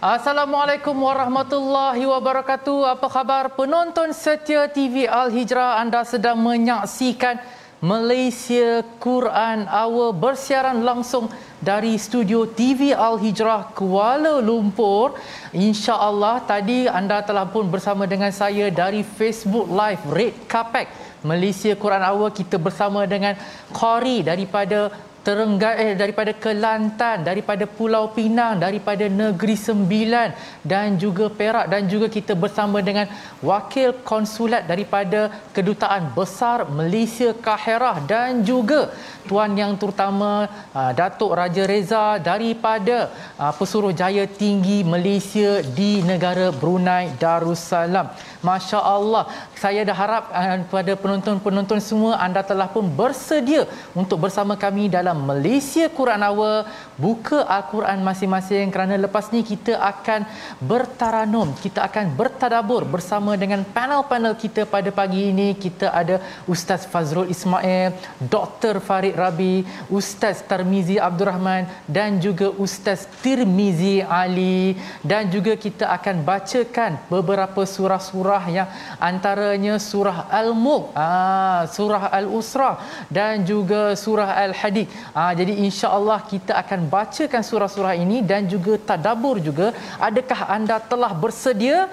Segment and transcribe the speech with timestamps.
[0.00, 2.96] Assalamualaikum warahmatullahi wabarakatuh.
[2.96, 5.76] Apa khabar penonton setia TV Al Hijrah?
[5.76, 7.36] Anda sedang menyaksikan
[7.84, 11.28] Malaysia Quran Hour bersiaran langsung
[11.60, 15.20] dari studio TV Al Hijrah Kuala Lumpur.
[15.52, 20.88] Insya-Allah tadi anda telah pun bersama dengan saya dari Facebook Live Red Carpet
[21.20, 23.36] Malaysia Quran Hour kita bersama dengan
[23.76, 24.88] Qari daripada
[25.20, 30.32] Terenggai eh, daripada Kelantan, daripada Pulau Pinang, daripada Negeri Sembilan
[30.64, 33.04] dan juga Perak dan juga kita bersama dengan
[33.44, 38.88] wakil konsulat daripada Kedutaan Besar Malaysia Kaherah dan juga
[39.28, 47.12] tuan yang terutama uh, Datuk Raja Reza daripada uh, Pesuruhjaya Tinggi Malaysia di negara Brunei
[47.20, 48.08] Darussalam.
[48.48, 49.24] Masya Allah,
[49.62, 50.24] saya dah harap
[50.64, 56.64] kepada uh, penonton-penonton semua anda telah pun bersedia untuk bersama kami dalam Malaysia Quran Hour.
[56.96, 58.72] Buka Al-Quran masing-masing.
[58.72, 60.24] Kerana lepas ni kita akan
[60.70, 65.48] bertaranum kita akan bertadabur bersama dengan panel-panel kita pada pagi ini.
[65.64, 66.16] Kita ada
[66.52, 67.92] Ustaz Fazrul Ismail
[68.34, 68.80] Dr.
[68.86, 69.68] Farid Rabi
[69.98, 74.76] Ustaz Tarmizi Abdul Rahman dan juga Ustaz Tirmizi Ali.
[75.04, 78.68] Dan juga kita akan bacakan beberapa surah-surah yang
[79.10, 82.70] antaranya surah Al-Mulk ah, surah Al-Usra
[83.10, 89.36] dan juga surah Al-Hadid Ha, jadi insya-Allah kita akan bacakan surah-surah ini dan juga tadabbur
[89.48, 89.74] juga.
[89.98, 91.90] Adakah anda telah bersedia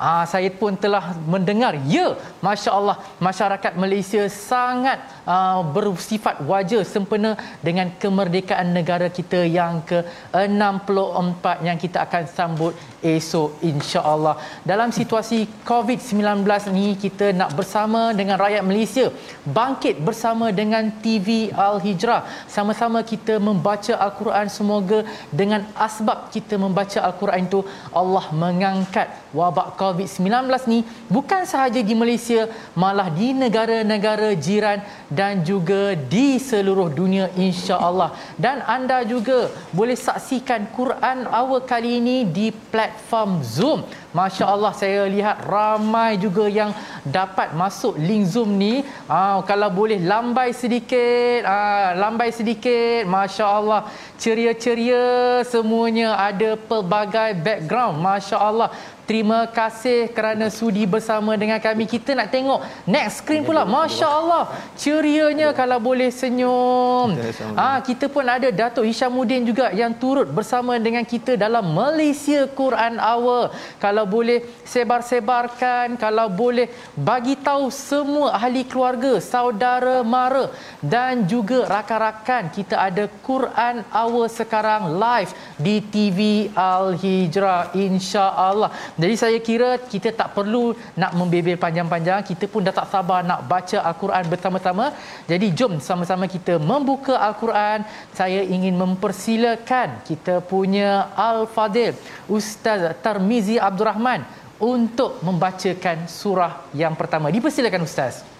[0.00, 4.96] Ah, saya pun telah mendengar, ya, masya Allah, masyarakat Malaysia sangat
[5.28, 12.72] uh, bersifat wajar sempena dengan kemerdekaan negara kita yang ke-64 yang kita akan sambut
[13.04, 14.40] esok, insya Allah.
[14.64, 19.12] Dalam situasi COVID-19 ni, kita nak bersama dengan rakyat Malaysia
[19.44, 22.24] bangkit bersama dengan TV Al Hijrah.
[22.48, 24.48] Sama-sama kita membaca Al-Quran.
[24.48, 27.60] Semoga dengan asbab kita membaca Al-Quran itu,
[27.92, 32.46] Allah mengangkat wabak COVID COVID-19 ni bukan sahaja di Malaysia
[32.78, 34.78] malah di negara-negara jiran
[35.10, 42.22] dan juga di seluruh dunia insya-Allah dan anda juga boleh saksikan Quran awal kali ini
[42.22, 46.74] di platform Zoom Masya Allah saya lihat ramai juga yang
[47.06, 48.82] dapat masuk link Zoom ni.
[49.06, 51.46] Ah, kalau boleh lambai sedikit.
[51.46, 53.06] Ah, lambai sedikit.
[53.06, 53.86] Masya Allah.
[54.18, 58.02] Ceria-ceria semuanya ada pelbagai background.
[58.02, 58.74] Masya Allah.
[59.10, 61.84] Terima kasih kerana sudi bersama dengan kami.
[61.86, 63.66] Kita nak tengok next screen pula.
[63.66, 64.44] Masya Allah.
[64.78, 67.18] Cerianya kalau boleh senyum.
[67.58, 73.02] Ah, kita pun ada Datuk Hishamuddin juga yang turut bersama dengan kita dalam Malaysia Quran
[73.02, 73.52] Hour.
[73.82, 80.48] Kalau kalau boleh sebar-sebarkan kalau boleh bagi tahu semua ahli keluarga saudara mara
[80.80, 88.70] dan juga rakan-rakan kita ada Quran Hour sekarang live di TV Al Hijrah insya-Allah.
[89.01, 93.43] Jadi saya kira kita tak perlu nak membebel panjang-panjang kita pun dah tak sabar nak
[93.51, 94.85] baca Al-Quran bersama-sama.
[95.31, 97.87] Jadi jom sama-sama kita membuka Al-Quran.
[98.13, 101.93] Saya ingin mempersilakan kita punya Al-Fadil
[102.27, 104.21] Ustaz Tarmizi Abdul Rahman
[104.61, 107.27] untuk membacakan surah yang pertama.
[107.33, 108.35] Dipersilakan Ustaz.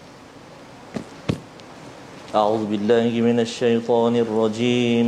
[2.36, 5.08] أعوذ بالله من الشيطان الرجيم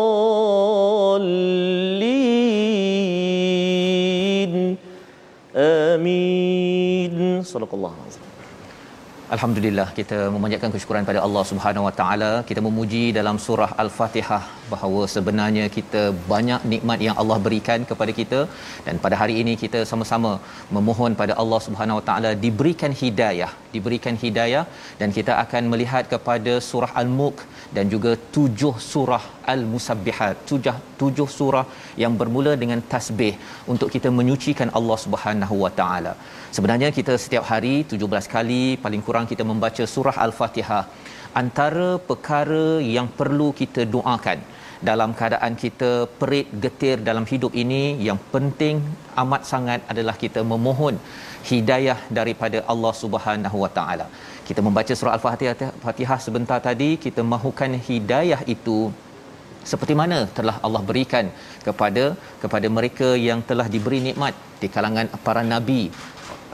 [6.01, 7.15] Hamid.
[7.53, 8.29] Sallallahu alaihi wasallam.
[9.35, 15.01] Alhamdulillah kita memanjatkan kesyukuran pada Allah Subhanahu Wa Taala kita memuji dalam surah Al-Fatihah bahawa
[15.13, 16.01] sebenarnya kita
[16.31, 18.39] banyak nikmat yang Allah berikan kepada kita
[18.87, 20.31] dan pada hari ini kita sama-sama
[20.77, 24.65] memohon pada Allah Subhanahu Wa Taala diberikan hidayah diberikan hidayah
[25.01, 27.39] dan kita akan melihat kepada surah Al-Mulk
[27.77, 31.65] dan juga tujuh surah Al-Musabbihat, tujuh tujuh surah
[32.03, 33.33] yang bermula dengan tasbih
[33.73, 36.13] untuk kita menyucikan Allah Subhanahu Wa Taala.
[36.55, 40.83] Sebenarnya kita setiap hari 17 kali paling kurang kita membaca surah Al-Fatihah.
[41.41, 42.65] Antara perkara
[42.95, 44.39] yang perlu kita doakan
[44.89, 48.75] dalam keadaan kita perit getir dalam hidup ini yang penting
[49.23, 50.95] amat sangat adalah kita memohon
[51.49, 54.07] hidayah daripada Allah Subhanahu Wa Taala.
[54.47, 58.77] Kita membaca surah Al-Fatihah sebentar tadi kita mahukan hidayah itu
[59.71, 61.25] seperti mana telah Allah berikan
[61.67, 62.05] kepada
[62.43, 65.81] kepada mereka yang telah diberi nikmat di kalangan para nabi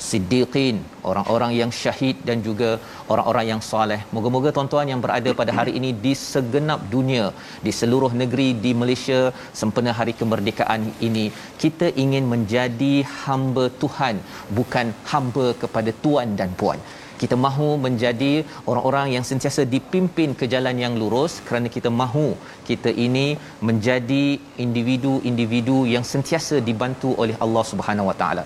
[0.07, 0.75] siddiqin
[1.09, 2.69] orang-orang yang syahid dan juga
[3.13, 7.25] orang-orang yang soleh moga-moga tuan-tuan yang berada pada hari ini di segenap dunia
[7.65, 9.19] di seluruh negeri di Malaysia
[9.61, 11.25] sempena hari kemerdekaan ini
[11.63, 12.93] kita ingin menjadi
[13.23, 14.17] hamba Tuhan
[14.59, 16.81] bukan hamba kepada tuan dan puan
[17.21, 18.33] kita mahu menjadi
[18.69, 22.27] orang-orang yang sentiasa dipimpin ke jalan yang lurus kerana kita mahu
[22.69, 23.27] kita ini
[23.69, 24.25] menjadi
[24.65, 28.45] individu-individu yang sentiasa dibantu oleh Allah Subhanahu Wa Taala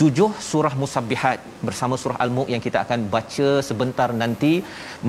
[0.00, 4.52] tujuh surah musabbihat bersama surah al-mulk yang kita akan baca sebentar nanti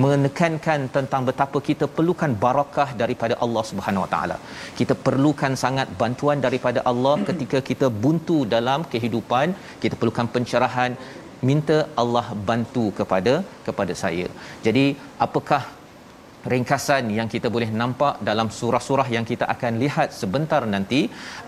[0.04, 4.36] menekankan tentang betapa kita perlukan barakah daripada Allah Subhanahu Wa Taala.
[4.78, 10.92] Kita perlukan sangat bantuan daripada Allah ketika kita buntu dalam kehidupan, kita perlukan pencerahan
[11.48, 13.34] minta Allah bantu kepada
[13.66, 14.26] kepada saya.
[14.66, 14.84] Jadi
[15.26, 15.62] apakah
[16.52, 21.00] ringkasan yang kita boleh nampak dalam surah-surah yang kita akan lihat sebentar nanti?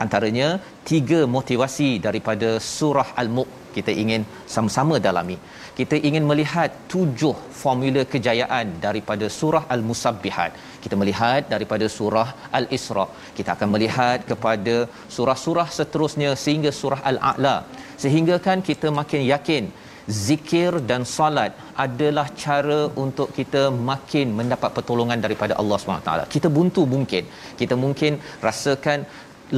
[0.04, 0.48] Antaranya
[0.90, 4.22] tiga motivasi daripada surah al-mulk kita ingin
[4.54, 5.36] sama-sama dalami.
[5.78, 10.50] Kita ingin melihat tujuh formula kejayaan daripada surah al-musabbihat.
[10.84, 12.28] Kita melihat daripada surah
[12.58, 13.04] al-isra.
[13.38, 14.76] Kita akan melihat kepada
[15.16, 17.56] surah-surah seterusnya sehingga surah al-a'la.
[18.04, 19.64] Sehingga kan kita makin yakin
[20.08, 21.52] zikir dan solat
[21.84, 26.10] adalah cara untuk kita makin mendapat pertolongan daripada Allah SWT.
[26.34, 27.24] Kita buntu mungkin.
[27.60, 29.06] Kita mungkin rasakan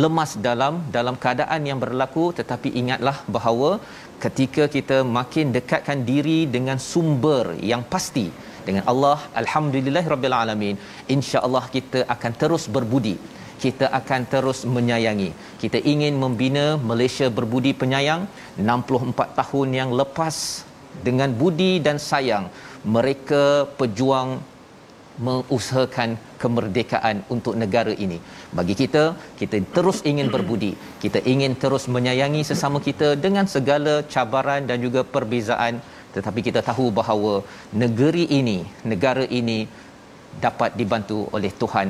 [0.03, 3.71] lemas dalam dalam keadaan yang berlaku tetapi ingatlah bahawa
[4.25, 8.27] ketika kita makin dekatkan diri dengan sumber yang pasti
[8.67, 10.77] dengan Allah alhamdulillahirabbil alamin
[11.17, 13.17] insya-Allah kita akan terus berbudi
[13.64, 15.31] kita akan terus menyayangi.
[15.62, 18.22] Kita ingin membina Malaysia berbudi penyayang
[18.56, 20.37] 64 tahun yang lepas
[21.06, 22.46] dengan budi dan sayang
[22.94, 23.43] mereka
[23.81, 24.31] pejuang
[25.26, 26.10] mengusahakan
[26.43, 28.19] kemerdekaan untuk negara ini.
[28.58, 29.05] Bagi kita,
[29.40, 30.72] kita terus ingin berbudi.
[31.02, 35.82] Kita ingin terus menyayangi sesama kita dengan segala cabaran dan juga perbezaan
[36.16, 37.32] tetapi kita tahu bahawa
[37.82, 38.58] negeri ini,
[38.93, 39.58] negara ini
[40.44, 41.88] dapat dibantu oleh Tuhan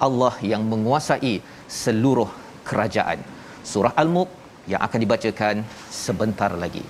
[0.00, 2.28] Allah yang menguasai seluruh
[2.66, 3.22] kerajaan.
[3.64, 4.28] Surah Al-Mulk
[4.68, 6.84] yang akan dibacakan sebentar lagi.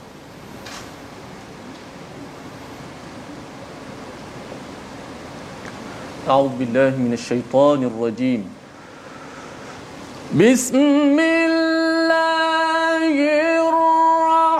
[6.24, 8.48] أعوذ بالله من الشيطان الرجيم
[10.32, 13.12] بسم الله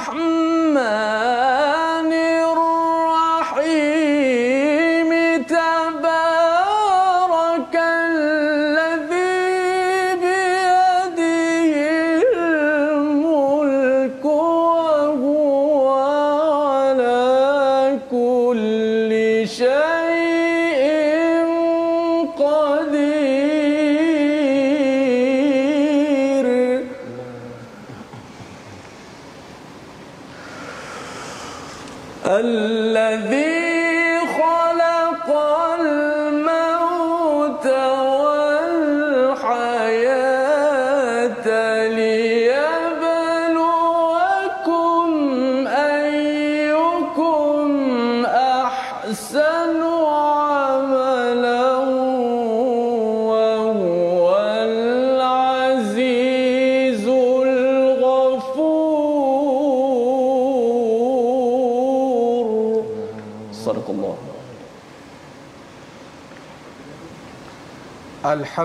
[0.05, 0.75] الرحمن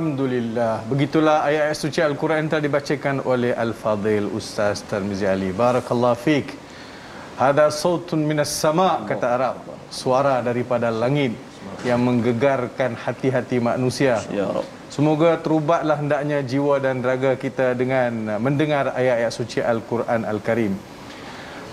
[0.04, 0.84] Alhamdulillah.
[0.84, 5.48] Begitulah ayat-ayat suci Al-Quran telah dibacakan oleh Al-Fadhil Ustaz Tarmizi Ali.
[5.48, 6.52] Barakallahu fiik.
[7.40, 9.56] Hada sautun minas sama kata Arab.
[9.88, 11.32] Suara daripada langit
[11.88, 14.20] yang menggegarkan hati-hati manusia.
[14.28, 20.76] Ya Rab Semoga terubatlah hendaknya jiwa dan raga kita dengan mendengar ayat-ayat suci Al-Quran Al-Karim.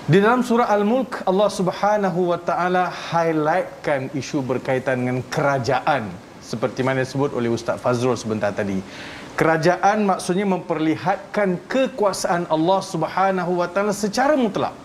[0.07, 7.07] Di dalam surah Al-Mulk Allah Subhanahu wa taala highlightkan isu berkaitan dengan kerajaan seperti mana
[7.07, 8.83] disebut oleh Ustaz Fazrul sebentar tadi.
[9.39, 14.75] Kerajaan maksudnya memperlihatkan kekuasaan Allah Subhanahu wa taala secara mutlak.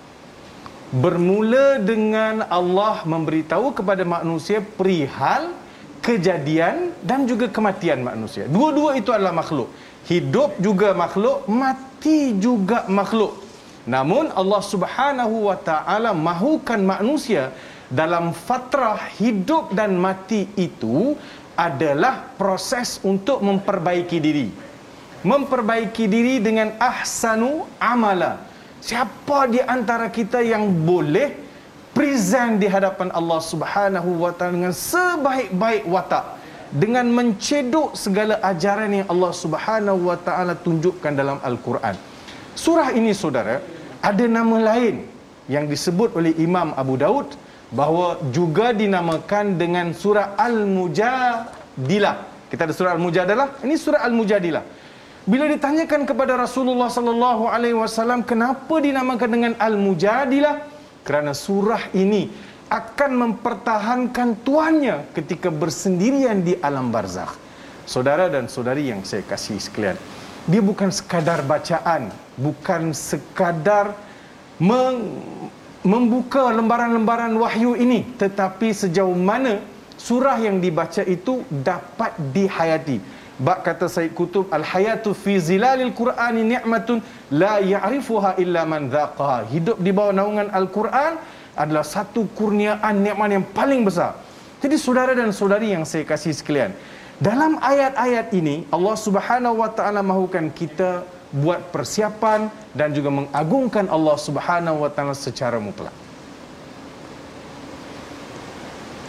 [0.95, 5.51] Bermula dengan Allah memberitahu kepada manusia perihal
[5.99, 8.47] kejadian dan juga kematian manusia.
[8.47, 9.67] Dua-dua itu adalah makhluk.
[10.07, 13.35] Hidup juga makhluk, mati juga makhluk.
[13.91, 17.51] Namun Allah Subhanahu wa taala mahukan manusia
[17.91, 21.15] dalam fatrah hidup dan mati itu
[21.57, 24.49] adalah proses untuk memperbaiki diri.
[25.25, 28.45] Memperbaiki diri dengan ahsanu amala.
[28.79, 31.33] Siapa di antara kita yang boleh
[31.97, 36.37] present di hadapan Allah Subhanahu wa taala dengan sebaik-baik watak
[36.71, 41.97] dengan mencedok segala ajaran yang Allah Subhanahu wa taala tunjukkan dalam Al-Quran.
[42.53, 43.65] Surah ini saudara
[44.05, 45.09] ada nama lain
[45.49, 47.33] yang disebut oleh Imam Abu Daud
[47.71, 52.17] bahawa juga dinamakan dengan surah Al-Mujadilah.
[52.47, 54.63] Kita ada surah Al-Mujadalah, ini surah Al-Mujadilah.
[55.27, 60.63] Bila ditanyakan kepada Rasulullah sallallahu alaihi wasallam kenapa dinamakan dengan Al-Mujadilah?
[61.03, 62.31] Kerana surah ini
[62.67, 67.35] akan mempertahankan tuannya ketika bersendirian di alam barzakh.
[67.87, 69.95] Saudara dan saudari yang saya kasih sekalian,
[70.51, 73.95] dia bukan sekadar bacaan, bukan sekadar
[74.59, 75.23] meng,
[75.87, 79.62] membuka lembaran-lembaran wahyu ini, tetapi sejauh mana
[79.95, 82.99] surah yang dibaca itu dapat dihayati.
[83.37, 89.47] Bak kata Said Kutub, Al-hayatu fi zilalil Qur'ani ni'matun la ya'rifuha illa man dhaqaha.
[89.52, 91.21] Hidup di bawah naungan Al-Quran
[91.55, 94.16] adalah satu kurniaan nikmat yang paling besar.
[94.59, 96.73] Jadi saudara dan saudari yang saya kasih sekalian,
[97.21, 104.14] dalam ayat-ayat ini Allah Subhanahu wa taala mahukan kita buat persiapan dan juga mengagungkan Allah
[104.14, 105.92] Subhanahu wa taala secara mutlak.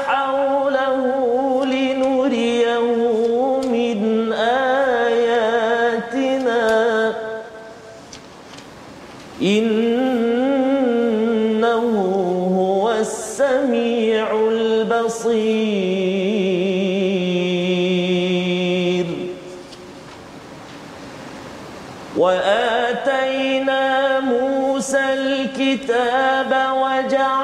[25.60, 27.39] الكتاب وجعل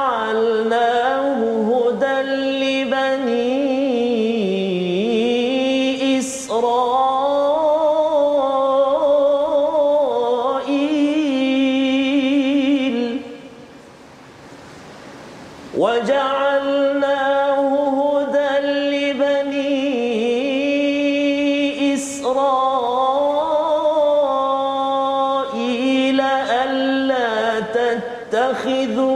[28.55, 29.14] تتخذوا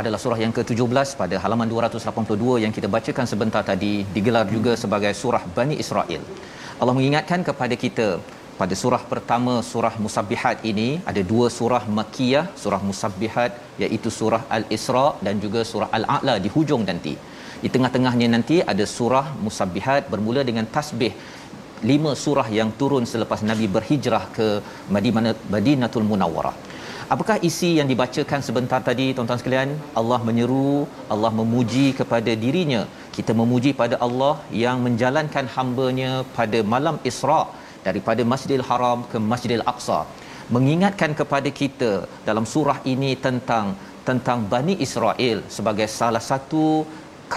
[0.00, 5.12] adalah surah yang ke-17 pada halaman 282 yang kita bacakan sebentar tadi digelar juga sebagai
[5.22, 6.22] surah Bani Israel.
[6.80, 8.08] Allah mengingatkan kepada kita
[8.60, 13.50] pada surah pertama surah Musabbihat ini ada dua surah Makkiyah, surah Musabbihat
[13.82, 17.14] iaitu surah Al-Isra dan juga surah Al-A'la di hujung nanti.
[17.64, 21.12] Di tengah-tengahnya nanti ada surah Musabbihat bermula dengan tasbih
[21.90, 24.48] lima surah yang turun selepas Nabi berhijrah ke
[25.54, 26.56] Madinatul Munawwarah.
[27.14, 29.70] Apakah isi yang dibacakan sebentar tadi tuan-tuan sekalian?
[30.00, 32.82] Allah menyeru, Allah memuji kepada dirinya.
[33.16, 37.40] Kita memuji pada Allah yang menjalankan hamba-Nya pada malam Isra
[37.86, 39.98] daripada Masjidil Haram ke Masjidil Aqsa.
[40.54, 41.90] Mengingatkan kepada kita
[42.28, 43.74] dalam surah ini tentang
[44.10, 46.64] tentang Bani Israel sebagai salah satu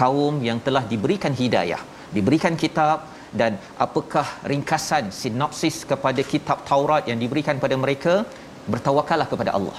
[0.00, 1.82] kaum yang telah diberikan hidayah,
[2.14, 8.14] diberikan kitab dan apakah ringkasan sinopsis kepada kitab Taurat yang diberikan pada mereka
[8.72, 9.76] bertawakallah kepada Allah.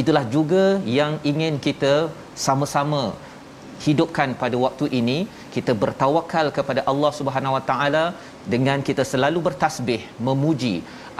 [0.00, 0.64] Itulah juga
[0.98, 1.94] yang ingin kita
[2.46, 3.02] sama-sama
[3.86, 5.18] hidupkan pada waktu ini
[5.54, 8.04] kita bertawakal kepada Allah Subhanahu Wa Taala
[8.54, 10.76] dengan kita selalu bertasbih memuji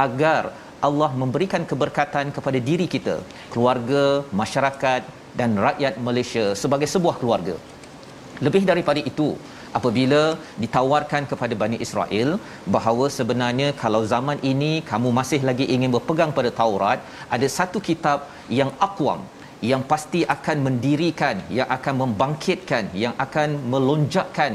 [0.07, 0.55] agar
[0.89, 3.17] Allah memberikan keberkatan kepada diri kita,
[3.53, 5.03] keluarga, masyarakat
[5.39, 7.55] dan rakyat Malaysia sebagai sebuah keluarga.
[8.47, 9.35] Lebih daripada itu,
[9.79, 10.23] apabila
[10.63, 12.39] ditawarkan kepada Bani Israel
[12.77, 17.01] bahawa sebenarnya kalau zaman ini kamu masih lagi ingin berpegang pada Taurat,
[17.37, 18.29] ada satu kitab
[18.61, 19.23] yang akwam
[19.71, 24.53] yang pasti akan mendirikan, yang akan membangkitkan, yang akan melonjakkan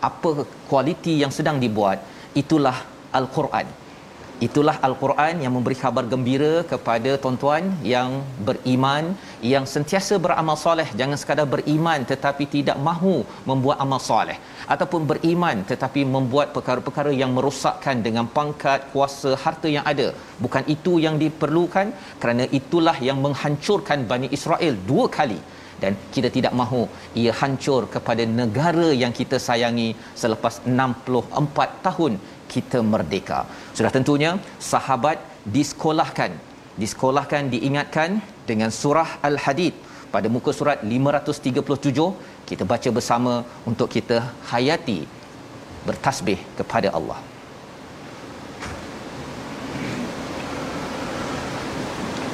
[0.00, 0.30] apa
[0.68, 2.00] kualiti yang sedang dibuat,
[2.32, 2.76] itulah
[3.12, 3.68] Al-Quran.
[4.46, 8.10] Itulah Al-Quran yang memberi khabar gembira kepada tuan-tuan yang
[8.46, 9.04] beriman,
[9.52, 10.86] yang sentiasa beramal soleh.
[11.00, 13.16] Jangan sekadar beriman tetapi tidak mahu
[13.50, 14.38] membuat amal soleh.
[14.74, 20.08] Ataupun beriman tetapi membuat perkara-perkara yang merosakkan dengan pangkat, kuasa, harta yang ada.
[20.44, 21.92] Bukan itu yang diperlukan
[22.22, 25.40] kerana itulah yang menghancurkan Bani Israel dua kali
[25.82, 26.82] dan kita tidak mahu
[27.20, 29.88] ia hancur kepada negara yang kita sayangi
[30.22, 32.14] selepas 64 tahun
[32.52, 33.40] kita merdeka.
[33.79, 34.31] Sudah tentunya
[34.71, 36.31] sahabat disekolahkan,
[36.81, 38.09] disekolahkan diingatkan
[38.49, 39.73] dengan surah Al-Hadid
[40.13, 43.33] pada muka surat 537 kita baca bersama
[43.69, 44.17] untuk kita
[44.51, 44.99] hayati
[45.87, 47.19] bertasbih kepada Allah.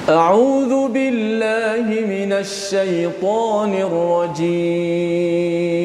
[0.09, 5.84] أعوذ بالله من الشيطان الرجيم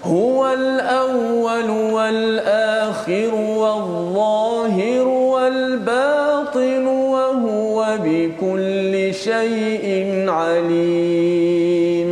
[0.04, 12.10] هو الأول والآخر والظاهر والباطن وهو بكل شيء عليم.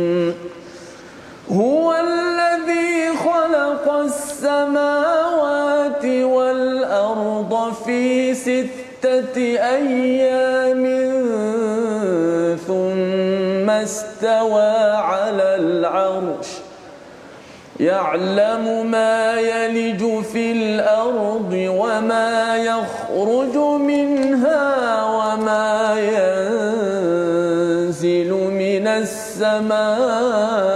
[1.51, 9.37] هو الذي خلق السماوات والأرض في ستة
[9.77, 10.85] أيام
[13.89, 14.71] استوى
[15.11, 16.47] على العرش
[17.79, 23.55] يعلم ما يلج في الأرض وما يخرج
[23.91, 25.95] منها وما
[27.89, 28.31] ينزل
[28.63, 30.68] من السماء.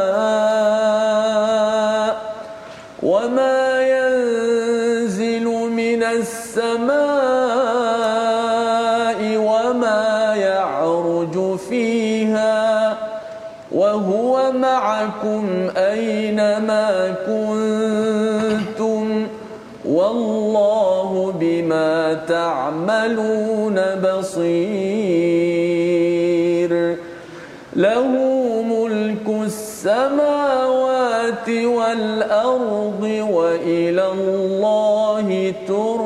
[16.73, 19.27] أينما كنتم
[19.85, 24.43] والله بما تعملون بصير.
[27.75, 28.07] له
[28.61, 36.02] ملك السماوات والأرض وإلى الله ترجع.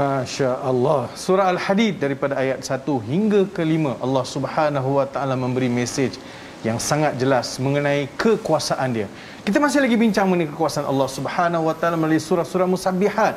[0.00, 1.12] Masya Allah.
[1.12, 6.16] Surah Al-Hadid daripada ayat 1 hingga ke 5 Allah Subhanahu Wa Taala memberi mesej
[6.64, 9.08] yang sangat jelas mengenai kekuasaan dia.
[9.44, 13.36] Kita masih lagi bincang mengenai kekuasaan Allah Subhanahu Wa Taala melalui surah-surah Musabbihat.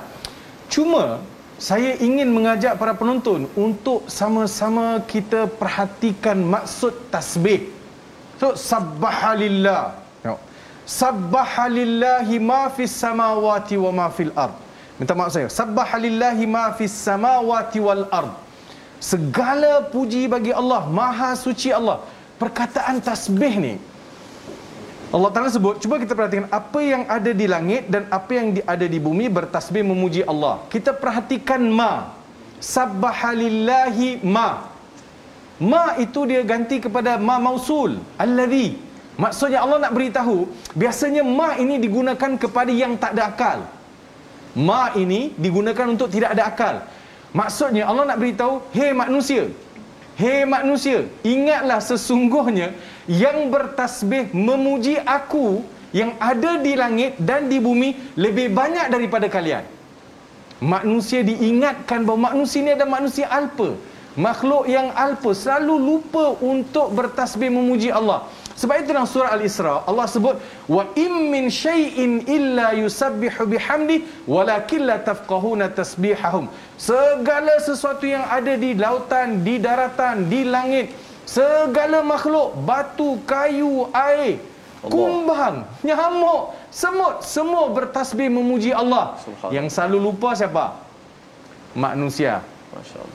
[0.72, 1.20] Cuma
[1.60, 7.68] saya ingin mengajak para penonton untuk sama-sama kita perhatikan maksud tasbih.
[8.40, 10.00] So sabbahalillah.
[10.84, 14.56] Sabbahalillahi ma fis samawati wa ma fil ard.
[15.04, 15.52] Minta maaf saya.
[15.52, 18.32] Sabbahalillahi ma fis samawati wal ard.
[19.04, 22.00] Segala puji bagi Allah, Maha suci Allah.
[22.40, 23.74] Perkataan tasbih ni
[25.14, 28.86] Allah Ta'ala sebut, cuba kita perhatikan apa yang ada di langit dan apa yang ada
[28.90, 30.64] di bumi bertasbih memuji Allah.
[30.74, 32.16] Kita perhatikan ma.
[32.58, 34.72] Sabbahalillahi ma.
[35.60, 38.00] Ma itu dia ganti kepada ma mausul.
[38.18, 38.80] Alladhi.
[39.20, 43.60] Maksudnya Allah nak beritahu, biasanya ma ini digunakan kepada yang tak ada akal.
[44.54, 46.76] Ma ini digunakan untuk tidak ada akal.
[47.34, 49.50] Maksudnya Allah nak beritahu, hei manusia,
[50.22, 52.78] hei manusia, ingatlah sesungguhnya
[53.10, 59.66] yang bertasbih memuji aku yang ada di langit dan di bumi lebih banyak daripada kalian.
[60.62, 63.74] Manusia diingatkan bahawa manusia ini adalah manusia alpa.
[64.14, 68.30] Makhluk yang alpa selalu lupa untuk bertasbih memuji Allah.
[68.54, 70.38] Sebab itu dalam surah Al-Isra Allah sebut
[70.70, 76.48] wa im min syai'in illa yusabbihu bihamdi walakin la tafqahuna tasbihahum.
[76.78, 80.94] Segala sesuatu yang ada di lautan, di daratan, di langit,
[81.26, 84.38] segala makhluk, batu, kayu, air,
[84.86, 89.18] kumbang, nyamuk, semut, semua bertasbih memuji Allah.
[89.50, 90.78] Yang selalu lupa siapa?
[91.74, 92.46] Manusia.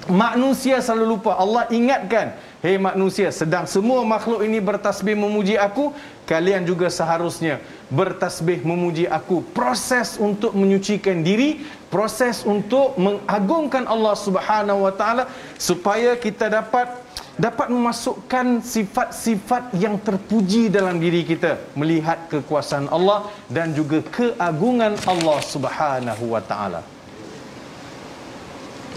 [0.07, 1.35] Manusia selalu lupa.
[1.35, 5.90] Allah ingatkan, hei manusia, sedang semua makhluk ini bertasbih memuji aku,
[6.25, 7.59] kalian juga seharusnya
[7.90, 9.42] bertasbih memuji aku.
[9.53, 15.25] Proses untuk menyucikan diri, proses untuk mengagungkan Allah Subhanahu Wa Taala
[15.57, 23.71] supaya kita dapat dapat memasukkan sifat-sifat yang terpuji dalam diri kita melihat kekuasaan Allah dan
[23.71, 26.98] juga keagungan Allah Subhanahu Wa Taala.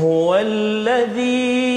[0.00, 1.68] هو الذي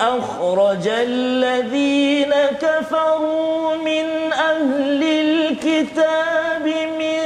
[0.00, 6.66] أخرج الذين كفروا من أهل الكتاب
[6.98, 7.20] من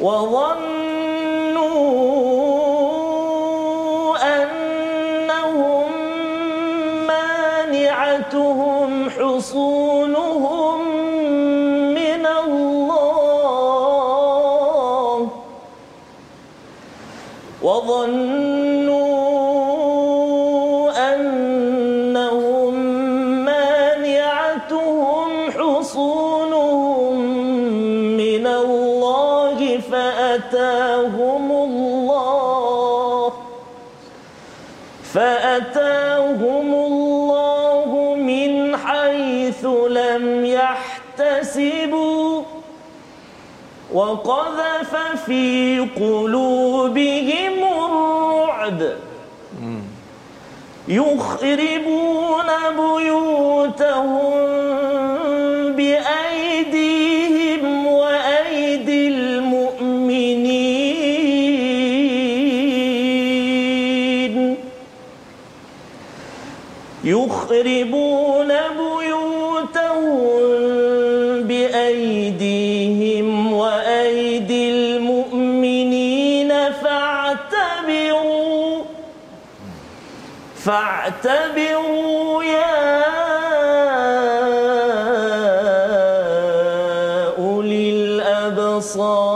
[0.00, 0.71] وظنوا
[40.12, 42.42] لم يحتسبوا
[43.92, 44.96] وقذف
[45.26, 48.92] في قلوبهم الرعب.
[50.88, 52.46] يخربون
[52.76, 54.34] بيوتهم
[55.76, 60.62] بأيديهم وأيدي المؤمنين.
[67.04, 68.81] يخربون بيوتهم
[80.64, 83.02] فاعتبروا يا
[87.38, 89.32] أولي الأبصار.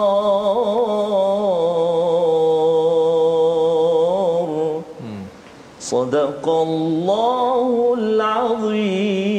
[5.81, 9.37] صدق الله العظيم.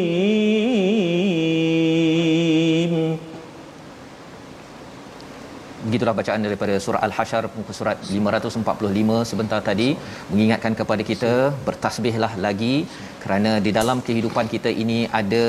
[5.97, 9.87] Begitulah bacaan daripada surah Al-Hasyr muka surat 545 sebentar tadi
[10.31, 11.31] mengingatkan kepada kita
[11.67, 12.75] bertasbihlah lagi
[13.23, 15.45] kerana di dalam kehidupan kita ini ada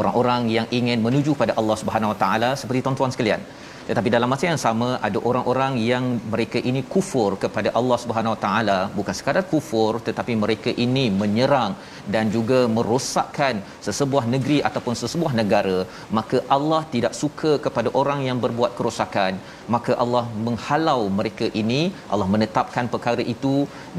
[0.00, 3.40] orang-orang yang ingin menuju pada Allah Subhanahu Wa Taala seperti tuan-tuan sekalian.
[3.88, 8.40] Tetapi dalam masa yang sama ada orang-orang yang mereka ini kufur kepada Allah Subhanahu Wa
[8.44, 8.78] Taala.
[8.98, 11.72] Bukan sekadar kufur tetapi mereka ini menyerang
[12.14, 13.54] dan juga merosakkan
[13.86, 15.78] sesebuah negeri ataupun sesebuah negara.
[16.18, 19.34] Maka Allah tidak suka kepada orang yang berbuat kerosakan.
[19.76, 21.82] Maka Allah menghalau mereka ini.
[22.12, 23.56] Allah menetapkan perkara itu.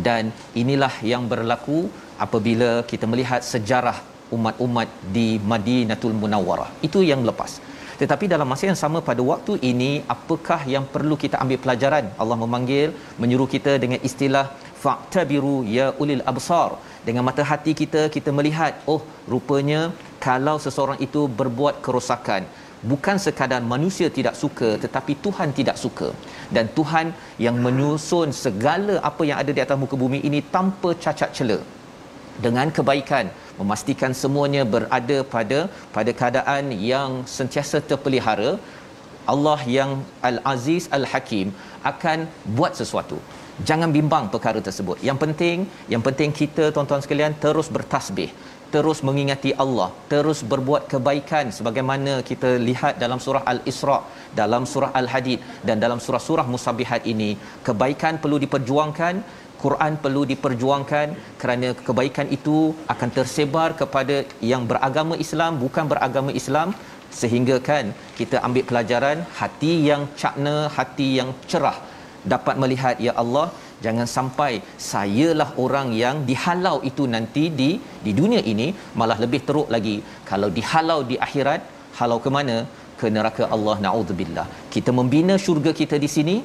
[0.07, 0.31] Dan
[0.63, 1.81] inilah yang berlaku
[2.25, 3.97] apabila kita melihat sejarah
[4.35, 6.71] umat-umat di Madinatul Munawwarah.
[6.87, 7.53] Itu yang lepas.
[8.01, 12.05] Tetapi dalam masa yang sama pada waktu ini apakah yang perlu kita ambil pelajaran?
[12.21, 12.89] Allah memanggil
[13.21, 14.45] menyuruh kita dengan istilah
[14.83, 16.71] fa'tabiru ya ulil absar.
[17.07, 19.01] Dengan mata hati kita kita melihat oh
[19.33, 19.81] rupanya
[20.27, 22.43] kalau seseorang itu berbuat kerosakan
[22.91, 26.09] bukan sekadar manusia tidak suka tetapi Tuhan tidak suka
[26.55, 27.07] dan Tuhan
[27.45, 31.59] yang menyusun segala apa yang ada di atas muka bumi ini tanpa cacat cela
[32.45, 33.25] dengan kebaikan
[33.59, 35.59] memastikan semuanya berada pada
[35.95, 38.51] pada keadaan yang sentiasa terpelihara
[39.33, 39.91] Allah yang
[40.29, 41.49] Al-Aziz Al-Hakim
[41.91, 43.17] akan buat sesuatu.
[43.69, 44.97] Jangan bimbang perkara tersebut.
[45.09, 45.57] Yang penting
[45.93, 48.29] yang penting kita tuan-tuan sekalian terus bertasbih
[48.73, 53.97] terus mengingati Allah, terus berbuat kebaikan sebagaimana kita lihat dalam surah Al-Isra,
[54.41, 57.31] dalam surah Al-Hadid dan dalam surah-surah Musabbihat ini,
[57.67, 59.15] kebaikan perlu diperjuangkan,
[59.63, 61.07] Quran perlu diperjuangkan
[61.41, 62.57] kerana kebaikan itu
[62.93, 64.15] akan tersebar kepada
[64.51, 66.75] yang beragama Islam bukan beragama Islam
[67.19, 67.85] sehingga kan
[68.19, 71.77] kita ambil pelajaran hati yang cakna, hati yang cerah.
[72.33, 73.47] Dapat melihat ya Allah
[73.85, 74.51] jangan sampai
[74.91, 77.69] sayalah orang yang dihalau itu nanti di
[78.05, 78.67] di dunia ini
[78.99, 79.97] malah lebih teruk lagi.
[80.29, 81.61] Kalau dihalau di akhirat
[81.99, 82.57] halau ke mana?
[82.99, 84.47] Ke neraka Allah naudzubillah.
[84.75, 86.35] Kita membina syurga kita di sini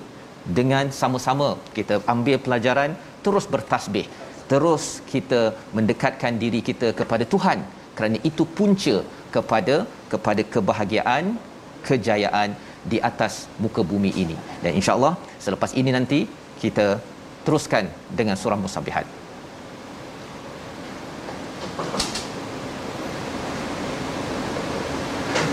[0.59, 2.93] dengan sama-sama kita ambil pelajaran
[3.27, 4.07] terus bertasbih.
[4.51, 5.41] Terus kita
[5.77, 7.61] mendekatkan diri kita kepada Tuhan.
[7.97, 8.97] Kerana itu punca
[9.35, 9.77] kepada
[10.13, 11.25] kepada kebahagiaan
[11.89, 12.51] kejayaan
[12.93, 14.37] di atas muka bumi ini.
[14.65, 16.21] Dan insyaallah selepas ini nanti
[16.63, 16.87] kita
[17.49, 19.09] teruskan dengan surah musabbihat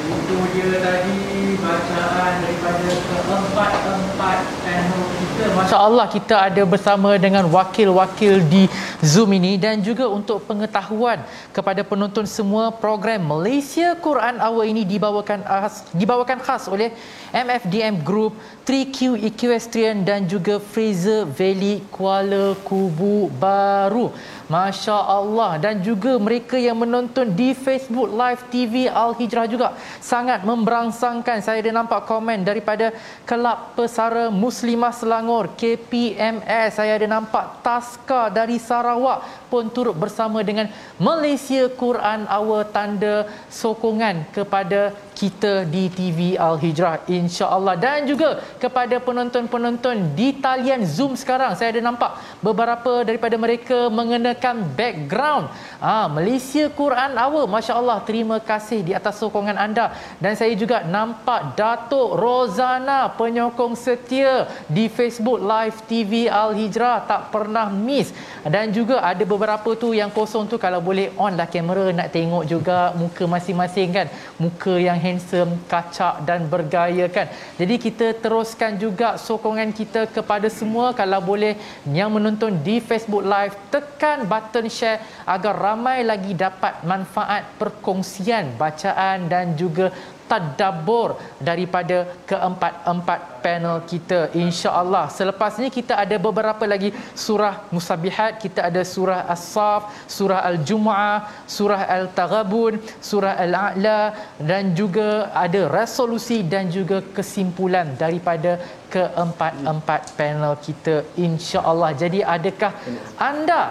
[0.03, 8.71] itu dia tadi bacaan daripada keempat-empat panel Masya Allah kita ada bersama dengan wakil-wakil di
[9.03, 11.19] Zoom ini dan juga untuk pengetahuan
[11.51, 16.95] kepada penonton semua program Malaysia Quran Hour ini dibawakan khas, dibawakan khas oleh
[17.35, 18.31] MFDM Group
[18.63, 24.15] 3Q Equestrian dan juga Fraser Valley Kuala Kubu Baru.
[24.45, 25.57] Masya Allah.
[25.57, 31.41] Dan juga mereka yang menonton di Facebook Live TV Al Hijrah juga sangat memberangsangkan.
[31.41, 32.93] Saya ada nampak komen daripada
[33.25, 35.24] Kelab Pesara Muslimah Selangor
[35.57, 40.69] KPMS saya ada nampak Taska dari Sarawak pun turut bersama dengan
[41.01, 47.79] Malaysia Quran Hour tanda sokongan kepada kita di TV Al Hijrah insya-Allah.
[47.79, 54.67] Dan juga kepada penonton-penonton di talian Zoom sekarang saya ada nampak beberapa daripada mereka mengenakan
[54.75, 55.47] background.
[55.79, 57.47] Ah Malaysia Quran Hour.
[57.47, 59.95] masya-Allah terima kasih di atas sokongan anda.
[60.19, 67.31] Dan saya juga nampak Datuk Rozana penyokong setia di Facebook Live TV Al Hijrah tak
[67.31, 68.11] pernah miss.
[68.43, 72.43] Dan juga ada beberapa tu yang kosong tu kalau boleh on lah kamera nak tengok
[72.43, 74.07] juga muka masing-masing kan.
[74.35, 77.29] Muka yang handsome, kacak dan bergaya kan.
[77.61, 81.53] Jadi kita teruskan juga sokongan kita kepada semua kalau boleh
[81.85, 84.97] yang menonton di Facebook Live tekan button share
[85.29, 89.93] agar ramai lagi dapat manfaat perkongsian bacaan dan juga
[90.31, 91.09] tadabbur
[91.49, 91.97] daripada
[92.29, 95.05] keempat-empat panel kita insya-Allah.
[95.13, 96.89] Selepas ini kita ada beberapa lagi
[97.25, 104.01] surah Musabihat, kita ada surah As-Saff, surah Al-Jumuah, surah Al-Taghabun, surah Al-A'la
[104.41, 108.57] dan juga ada resolusi dan juga kesimpulan daripada
[108.89, 110.95] keempat-empat panel kita
[111.27, 111.91] insya-Allah.
[111.93, 112.71] Jadi adakah
[113.19, 113.63] anda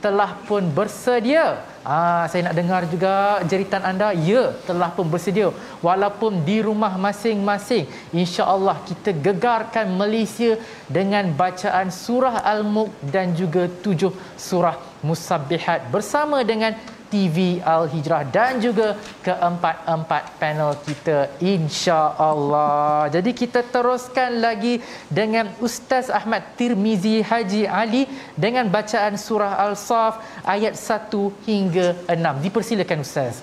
[0.00, 4.12] telah pun bersedia Ah, saya nak dengar juga jeritan anda.
[4.12, 5.48] Ya, telah pun bersedia.
[5.80, 7.88] Walaupun di rumah masing-masing.
[8.12, 10.60] InsyaAllah kita gegarkan Malaysia
[10.92, 16.76] dengan bacaan surah Al-Mulk dan juga tujuh surah Musabbihat bersama dengan
[17.09, 23.07] TV Al Hijrah dan juga keempat-empat panel kita insya-Allah.
[23.13, 28.03] Jadi kita teruskan lagi dengan Ustaz Ahmad Tirmizi Haji Ali
[28.35, 32.45] dengan bacaan surah Al-Saf ayat 1 hingga 6.
[32.45, 33.39] Dipersilakan Ustaz.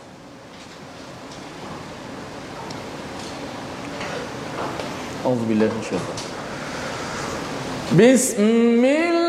[5.22, 6.30] Auzubillahi minasyaitanir
[7.94, 9.25] Bismillah تقولون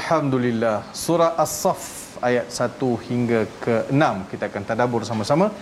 [0.00, 0.96] Alhamdulillah.
[0.96, 5.52] Surah As-Saff ayat 1 hingga ke 6 kita akan tadabbur sama-sama.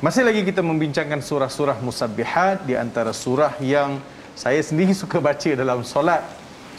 [0.00, 4.00] Masih lagi kita membincangkan surah-surah musabbihat di antara surah yang
[4.32, 6.24] saya sendiri suka baca dalam solat.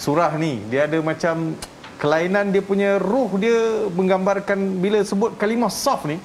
[0.02, 1.54] Surah ni dia ada macam
[2.02, 6.18] kelainan dia punya ruh dia menggambarkan bila sebut kalimah saf ni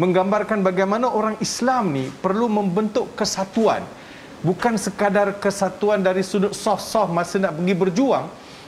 [0.00, 3.84] menggambarkan bagaimana orang Islam ni perlu membentuk kesatuan
[4.40, 8.26] bukan sekadar kesatuan dari sudut soh-soh masa nak pergi berjuang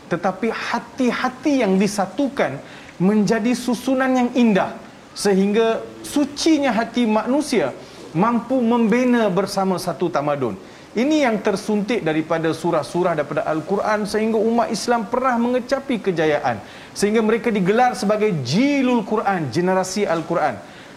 [0.09, 2.61] tetapi hati-hati yang disatukan
[3.01, 4.77] menjadi susunan yang indah
[5.14, 7.75] sehingga sucinya hati manusia
[8.14, 10.55] mampu membina bersama satu tamadun
[10.95, 16.62] ini yang tersuntik daripada surah-surah daripada Al-Quran sehingga umat Islam pernah mengecapi kejayaan
[16.95, 20.55] sehingga mereka digelar sebagai jilul Quran generasi Al-Quran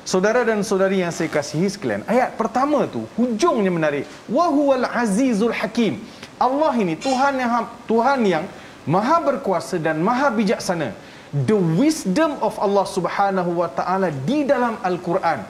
[0.07, 4.07] Saudara dan saudari yang saya kasihi sekalian, ayat pertama tu hujungnya menarik.
[4.31, 5.99] Wa huwal azizul hakim.
[6.39, 8.47] Allah ini Tuhan yang Tuhan yang
[8.87, 10.95] Maha berkuasa dan Maha bijaksana.
[11.35, 15.43] The wisdom of Allah Subhanahu wa taala di dalam Al-Quran.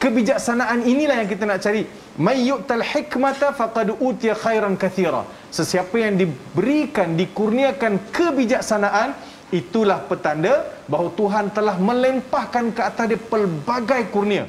[0.00, 1.84] Kebijaksanaan inilah yang kita nak cari.
[2.16, 5.28] May yu'tal hikmata faqad utiya khairan kathira.
[5.52, 9.12] Sesiapa yang diberikan dikurniakan kebijaksanaan
[9.52, 14.48] itulah petanda bahawa Tuhan telah melempahkan ke atas dia pelbagai kurnia.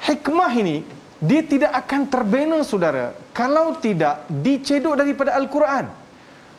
[0.00, 0.80] Hikmah ini
[1.20, 5.99] dia tidak akan terbina saudara kalau tidak dicedok daripada Al-Quran.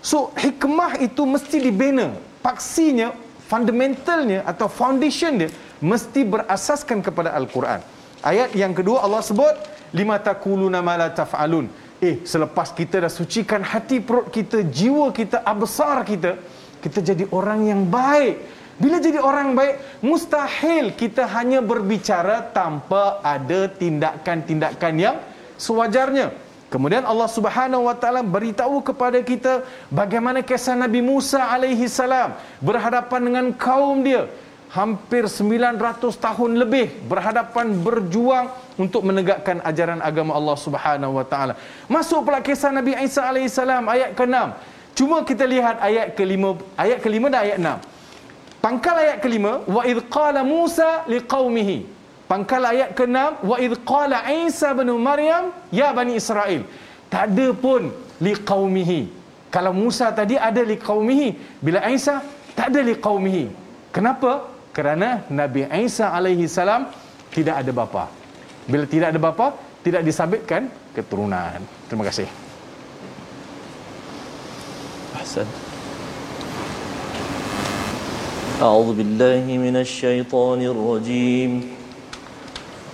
[0.02, 2.18] So hikmah itu mesti dibina.
[2.42, 3.14] Paksinya,
[3.46, 7.82] fundamentalnya atau foundation dia mesti berasaskan kepada Al-Quran.
[8.22, 9.54] Ayat yang kedua Allah sebut
[9.94, 11.70] lima taquluna ma la taf'alun.
[12.02, 16.38] Eh selepas kita dah sucikan hati perut kita, jiwa kita, absar kita,
[16.82, 18.62] kita jadi orang yang baik.
[18.82, 25.22] Bila jadi orang baik, mustahil kita hanya berbicara tanpa ada tindakan-tindakan yang
[25.62, 26.34] sewajarnya.
[26.72, 32.32] Kemudian Allah Subhanahu wa taala beritahu kepada kita bagaimana kisah Nabi Musa alaihi salam
[32.64, 34.32] berhadapan dengan kaum dia
[34.72, 35.76] hampir 900
[36.16, 41.60] tahun lebih berhadapan berjuang untuk menegakkan ajaran agama Allah Subhanahu wa taala.
[41.92, 44.56] Masuk pula kisah Nabi Isa alaihi salam ayat ke-6.
[44.96, 47.78] Cuma kita lihat ayat kelima, ayat kelima dan ayat enam.
[48.64, 52.01] Pangkal ayat kelima, wa idh qala Musa liqaumihi.
[52.31, 56.67] Pangkal ayat keenam, wa idh qala Isa bin Maryam ya bani Israel.
[57.07, 59.15] Tak ada pun liqaumihi.
[59.55, 62.19] Kalau Musa tadi ada liqaumihi, bila Isa
[62.59, 63.47] tak ada liqaumihi.
[63.95, 64.51] Kenapa?
[64.75, 66.91] Kerana Nabi Isa alaihi salam
[67.31, 68.05] tidak ada bapa.
[68.67, 69.47] Bila tidak ada bapa,
[69.87, 71.63] tidak disabitkan keturunan.
[71.87, 72.27] Terima kasih.
[75.27, 75.47] أحسن
[78.63, 81.51] أعوذ بالله من الشيطان الرجيم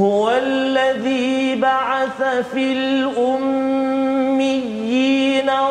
[0.00, 2.22] هو الذي بعث
[2.52, 4.60] في الأميين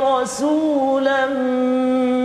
[0.04, 1.26] رسولا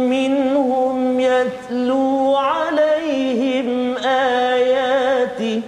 [0.09, 5.61] منهم يتلو عليهم آياته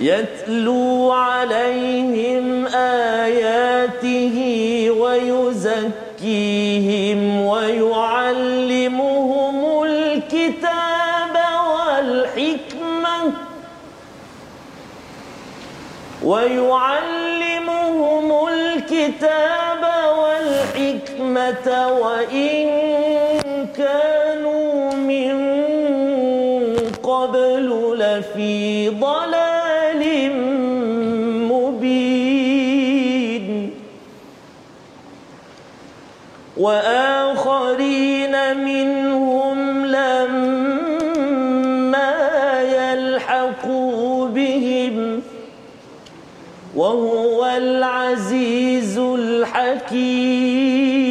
[0.00, 4.36] يتلو عليهم آياته
[5.00, 7.20] ويزكيهم
[16.30, 19.82] ويعلمهم الكتاب
[20.20, 22.66] والحكمة وإن
[23.76, 25.36] كانوا من
[27.02, 27.68] قبل
[27.98, 30.02] لفي ضلال
[31.50, 32.90] مبين.
[36.56, 38.99] وآخرين منهم
[46.80, 51.09] وهو العزيز الحكيم.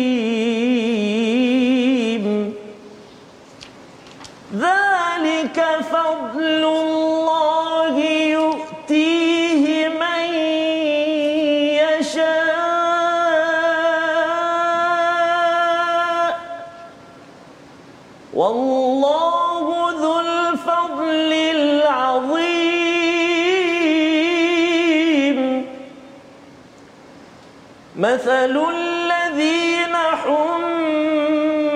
[28.00, 31.70] مثل الذين حملوا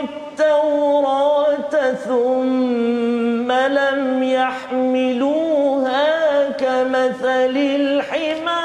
[0.00, 1.74] التوراة
[2.06, 6.06] ثم لم يحملوها
[6.50, 8.60] كمثل الحمار.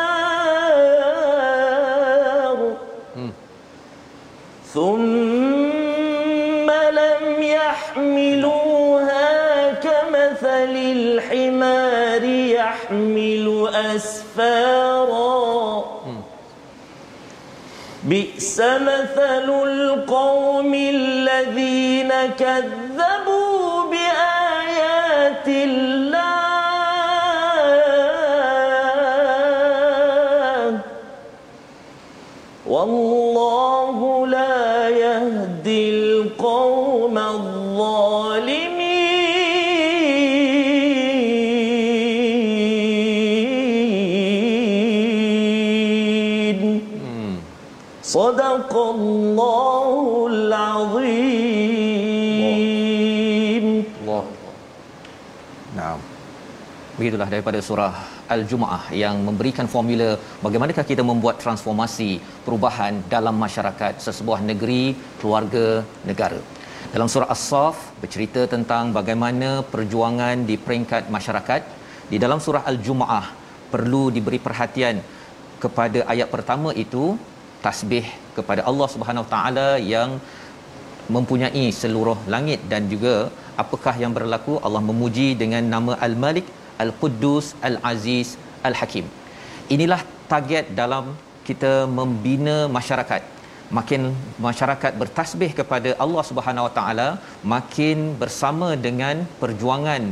[4.74, 8.92] ثم لم يحملوها
[9.72, 15.45] كمثل الحمار يحمل أسفارا.
[18.06, 26.36] بئس مثل القوم الذين كذبوا بآيات الله.
[32.68, 33.25] والله
[48.15, 51.81] صدق الله العظيم
[54.11, 54.25] Allah.
[55.79, 55.99] Naam.
[56.99, 57.95] Begitulah daripada surah
[58.35, 60.09] Al-Jumuah yang memberikan formula
[60.45, 62.11] bagaimanakah kita membuat transformasi
[62.47, 64.85] perubahan dalam masyarakat sesebuah negeri,
[65.21, 65.67] keluarga,
[66.11, 66.41] negara.
[66.95, 71.63] Dalam surah As-Saff bercerita tentang bagaimana perjuangan di peringkat masyarakat.
[72.13, 73.27] Di dalam surah Al-Jumuah
[73.73, 74.99] perlu diberi perhatian
[75.63, 77.05] kepada ayat pertama itu
[77.66, 78.06] tasbih
[78.38, 80.10] kepada Allah Subhanahu Wa Taala yang
[81.16, 83.16] mempunyai seluruh langit dan juga
[83.64, 86.48] apakah yang berlaku Allah memuji dengan nama Al-Malik,
[86.84, 88.30] Al-Quddus, Al-Aziz,
[88.70, 89.06] Al-Hakim.
[89.76, 90.02] Inilah
[90.34, 91.06] target dalam
[91.48, 93.22] kita membina masyarakat.
[93.78, 94.02] Makin
[94.48, 97.10] masyarakat bertasbih kepada Allah Subhanahu Wa Taala,
[97.56, 100.04] makin bersama dengan perjuangan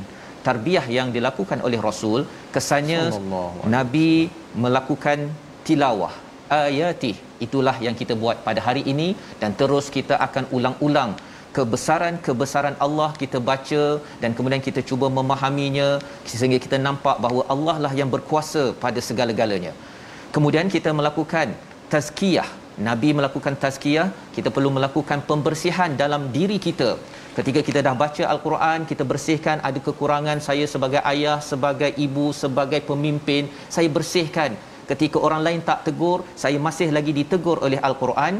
[0.47, 2.19] tarbiyah yang dilakukan oleh Rasul,
[2.55, 3.01] kesannya
[3.77, 4.09] Nabi
[4.63, 5.19] melakukan
[5.67, 6.13] tilawah
[6.55, 9.07] ayatih itulah yang kita buat pada hari ini
[9.41, 11.13] dan terus kita akan ulang-ulang
[11.57, 13.83] kebesaran-kebesaran Allah kita baca
[14.21, 15.89] dan kemudian kita cuba memahaminya
[16.29, 19.73] sehingga kita nampak bahawa Allah lah yang berkuasa pada segala-galanya.
[20.35, 21.53] Kemudian kita melakukan
[21.93, 22.49] tazkiyah.
[22.87, 26.97] Nabi melakukan tazkiyah, kita perlu melakukan pembersihan dalam diri kita.
[27.37, 32.81] Ketika kita dah baca al-Quran, kita bersihkan ada kekurangan saya sebagai ayah, sebagai ibu, sebagai
[32.89, 33.45] pemimpin,
[33.75, 34.57] saya bersihkan.
[34.91, 38.35] Ketika orang lain tak tegur, saya masih lagi ditegur oleh al-Quran.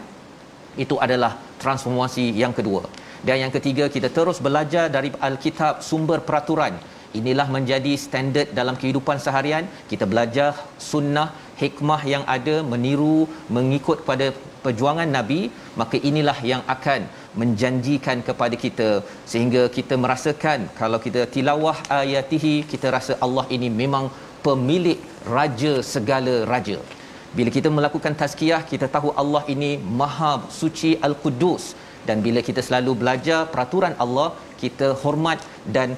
[0.83, 1.31] Itu adalah
[1.63, 2.83] transformasi yang kedua.
[3.27, 6.75] Dan yang ketiga kita terus belajar dari Alkitab sumber peraturan.
[7.19, 9.63] Inilah menjadi standard dalam kehidupan seharian.
[9.91, 10.49] Kita belajar
[10.91, 11.29] sunnah,
[11.61, 13.19] hikmah yang ada, meniru,
[13.57, 14.27] mengikut pada
[14.65, 15.41] perjuangan Nabi,
[15.79, 17.01] maka inilah yang akan
[17.41, 18.89] menjanjikan kepada kita
[19.31, 24.05] sehingga kita merasakan kalau kita tilawah ayatihi kita rasa Allah ini memang
[24.47, 24.99] pemilik
[25.35, 26.77] raja segala raja.
[27.37, 29.71] Bila kita melakukan tazkiyah, kita tahu Allah ini
[30.01, 31.63] Maha Suci Al-Quddus
[32.07, 34.27] dan bila kita selalu belajar peraturan Allah,
[34.61, 35.39] kita hormat
[35.75, 35.97] dan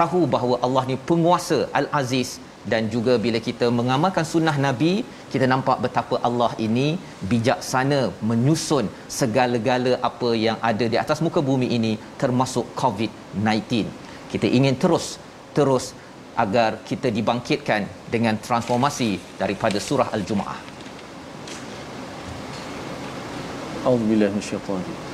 [0.00, 2.30] tahu bahawa Allah ni penguasa Al-Aziz
[2.72, 4.92] dan juga bila kita mengamalkan sunnah Nabi,
[5.32, 6.86] kita nampak betapa Allah ini
[7.30, 13.86] bijaksana menyusun segala-gala apa yang ada di atas muka bumi ini termasuk COVID-19.
[14.32, 15.06] Kita ingin terus
[15.56, 15.94] terus
[16.35, 20.71] agar kita dibangkitkan dengan transformasi daripada surah Al-Jumuah.
[23.81, 25.09] أعوذ بالله من الشيطان الرجيم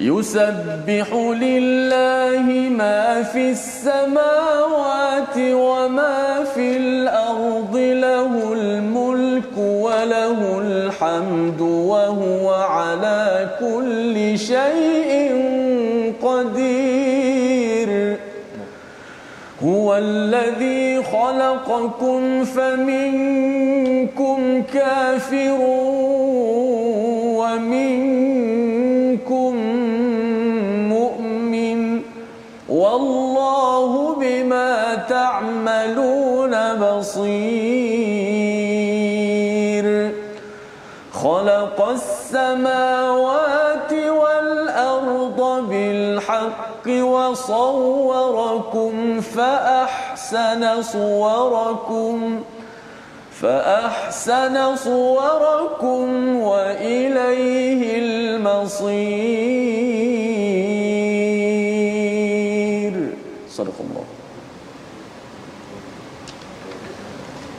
[0.00, 11.71] يسبح لله ما في السماوات وما في الأرض له الملك وله الحمد وهو على
[13.59, 15.11] كل شيء
[16.21, 18.17] قدير.
[19.63, 25.57] هو الذي خلقكم فمنكم كافر
[27.39, 29.55] ومنكم
[30.89, 32.01] مؤمن.
[32.69, 37.43] والله بما تعملون بصير.
[41.13, 43.02] خلق السماوات
[46.32, 52.42] بالحق وصوركم فأحسن صوركم
[53.40, 59.18] فأحسن صوركم وإليه المصير
[63.52, 64.04] صدق الله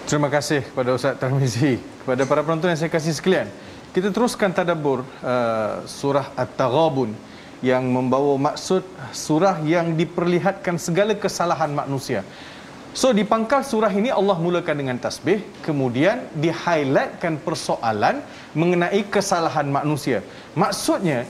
[0.09, 1.77] Terima kasih kepada Ustaz Tarmizi.
[2.01, 3.45] Kepada para penonton yang saya kasih sekalian.
[3.93, 7.13] Kita teruskan tadabbur uh, surah At-Taghabun
[7.64, 8.84] yang membawa maksud
[9.16, 12.20] surah yang diperlihatkan segala kesalahan manusia.
[12.92, 18.20] So di pangkal surah ini Allah mulakan dengan tasbih, kemudian di-highlightkan persoalan
[18.52, 20.20] mengenai kesalahan manusia.
[20.52, 21.24] Maksudnya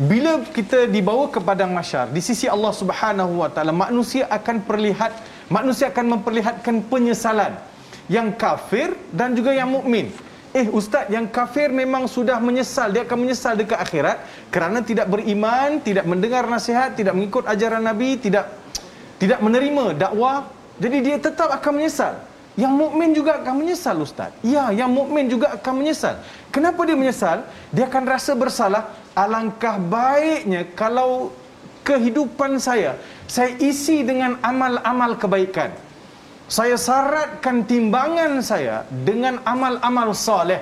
[0.00, 5.12] bila kita dibawa ke padang mahsyar di sisi Allah Subhanahu wa taala manusia akan perlihat
[5.52, 7.52] manusia akan memperlihatkan penyesalan
[8.08, 10.08] yang kafir dan juga yang mukmin.
[10.50, 14.18] Eh ustaz yang kafir memang sudah menyesal dia akan menyesal dekat akhirat
[14.50, 18.50] kerana tidak beriman, tidak mendengar nasihat, tidak mengikut ajaran Nabi, tidak
[19.22, 22.14] tidak menerima dakwah jadi dia tetap akan menyesal.
[22.58, 24.34] Yang mukmin juga akan menyesal ustaz.
[24.42, 26.18] Ya, yang mukmin juga akan menyesal.
[26.50, 27.46] Kenapa dia menyesal?
[27.70, 28.90] Dia akan rasa bersalah.
[29.14, 31.30] Alangkah baiknya kalau
[31.84, 32.98] kehidupan saya
[33.30, 35.70] saya isi dengan amal-amal kebaikan.
[36.50, 40.58] Saya syaratkan timbangan saya dengan amal-amal soleh.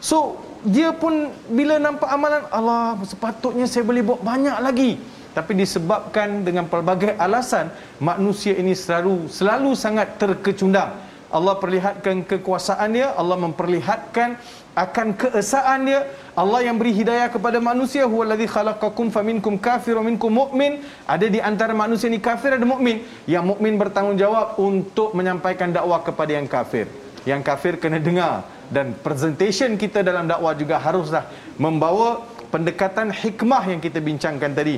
[0.00, 4.96] So, dia pun bila nampak amalan Allah sepatutnya saya boleh buat banyak lagi
[5.36, 7.68] tapi disebabkan dengan pelbagai alasan
[8.00, 10.96] manusia ini selalu selalu sangat terkecundang
[11.30, 14.40] Allah perlihatkan kekuasaan dia Allah memperlihatkan
[14.74, 20.84] akan keesaan dia Allah yang beri hidayah kepada manusia huwallazi khalaqakum faminkum kafir minkum mu'min.
[21.08, 26.36] Ada di antara manusia ini kafir ada mukmin yang mukmin bertanggungjawab untuk menyampaikan dakwah kepada
[26.36, 26.92] yang kafir.
[27.24, 31.24] Yang kafir kena dengar dan presentation kita dalam dakwah juga haruslah
[31.56, 34.76] membawa pendekatan hikmah yang kita bincangkan tadi.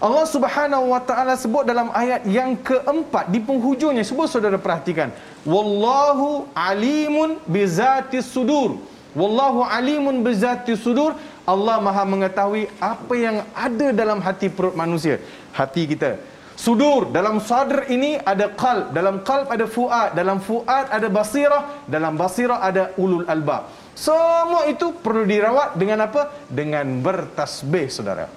[0.00, 4.08] Allah Subhanahu wa taala sebut dalam ayat yang keempat di penghujungnya.
[4.08, 5.12] Cuba saudara perhatikan.
[5.44, 11.17] Wallahu alimun bizati sudur wallahu alimun bizati sudur
[11.49, 15.17] Allah Maha mengetahui apa yang ada dalam hati perut manusia
[15.55, 16.21] hati kita
[16.53, 22.13] sudur dalam sadr ini ada qalb dalam qalb ada fuad dalam fuad ada basirah dalam
[22.19, 28.27] basirah ada ulul albab semua itu perlu dirawat dengan apa dengan bertasbih saudara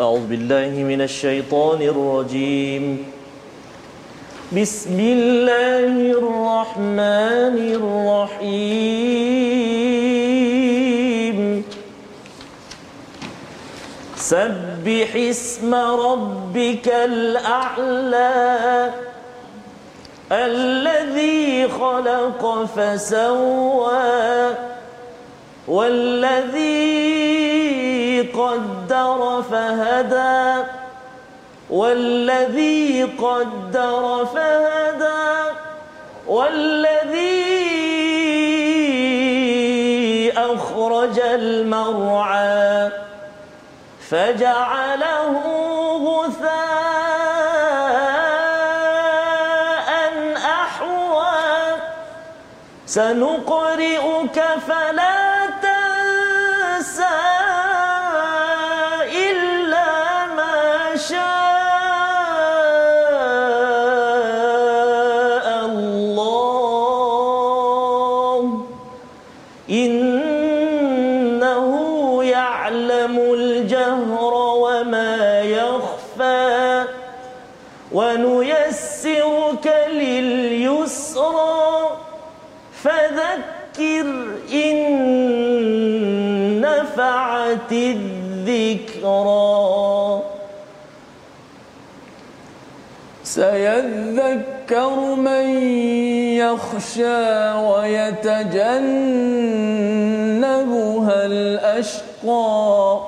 [0.00, 2.84] أعوذ بالله من الشيطان الرجيم
[4.51, 8.85] بسم الله الرحمن الرحيم.
[14.15, 18.33] سبح اسم ربك الأعلى
[20.31, 24.55] الذي خلق فسوى
[25.67, 27.01] والذي
[28.21, 30.63] قدر فهدى
[31.69, 35.55] والذي قدر فهدى
[36.27, 37.55] والذي
[40.37, 42.91] أخرج المرعى
[44.09, 45.41] فجعله
[46.07, 46.65] غثاء
[50.37, 51.75] أحوى.
[52.85, 54.37] سنقرئك
[54.67, 55.24] فلا
[87.71, 89.55] الذكرى.
[93.23, 95.45] سيذكر من
[96.43, 98.45] يخشى ويتجنبها
[101.25, 102.99] الأشقى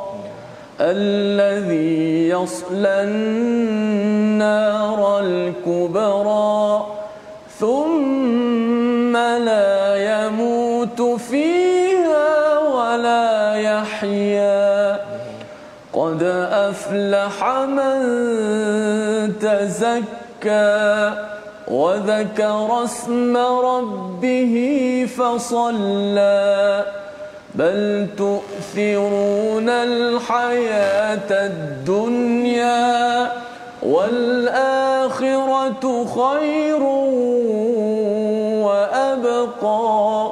[0.82, 6.86] الذي يصلى النار الكبرى.
[7.60, 9.67] ثم لا
[13.98, 15.00] يحيا
[15.94, 17.98] قد أفلح من
[19.40, 21.14] تزكى.
[21.68, 24.56] وذكر اسم ربه
[25.18, 26.86] فصلى.
[27.56, 33.32] بل تؤثرون الحياة الدنيا
[33.84, 36.82] والآخرة خير
[38.64, 40.32] وأبقى.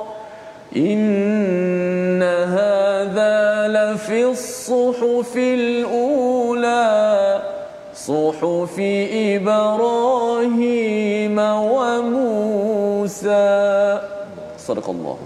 [0.75, 1.54] إن
[4.14, 6.86] هذا لفي الصحف الأولى
[7.94, 8.74] صحف
[9.36, 11.36] إبراهيم
[11.74, 13.46] وموسى
[14.66, 15.18] صدق الله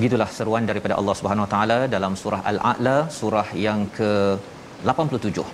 [0.00, 5.44] Begitulah seruan daripada Allah Subhanahu Wa Taala dalam surah Al-A'la, surah yang ke-87.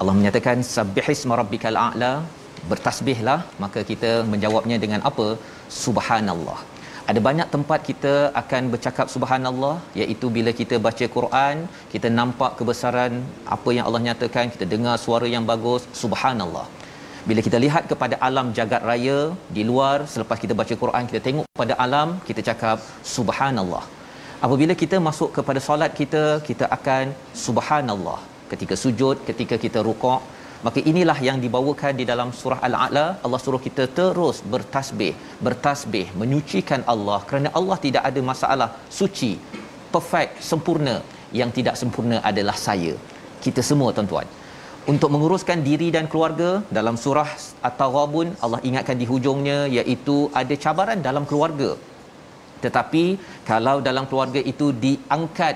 [0.00, 2.22] Allah menyatakan sabbihisma rabbikal a'la,
[2.70, 5.34] bertasbihlah, maka kita menjawabnya dengan apa?
[5.66, 6.62] Subhanallah.
[7.11, 11.55] Ada banyak tempat kita akan bercakap subhanallah iaitu bila kita baca Quran,
[11.93, 13.13] kita nampak kebesaran
[13.55, 16.65] apa yang Allah nyatakan, kita dengar suara yang bagus, subhanallah.
[17.29, 19.19] Bila kita lihat kepada alam jagat raya
[19.55, 22.83] di luar selepas kita baca Quran, kita tengok pada alam, kita cakap
[23.15, 23.83] subhanallah.
[24.45, 28.19] Apabila kita masuk kepada solat kita, kita akan subhanallah.
[28.51, 30.19] Ketika sujud, ketika kita rukuk,
[30.65, 33.05] maka inilah yang dibawakan di dalam surah al-a'la.
[33.25, 35.13] Allah suruh kita terus bertasbih
[35.45, 38.69] bertasbih menyucikan Allah kerana Allah tidak ada masalah.
[38.99, 39.31] Suci
[39.93, 40.97] perfect sempurna.
[41.39, 42.93] Yang tidak sempurna adalah saya.
[43.45, 44.27] Kita semua tuan-tuan.
[44.91, 47.29] Untuk menguruskan diri dan keluarga dalam surah
[47.67, 51.69] at-taghabun Allah ingatkan di hujungnya iaitu ada cabaran dalam keluarga.
[52.63, 53.03] Tetapi
[53.49, 55.55] kalau dalam keluarga itu diangkat